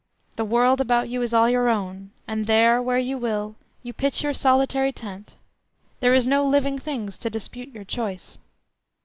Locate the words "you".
1.09-1.21, 2.97-3.19, 3.83-3.93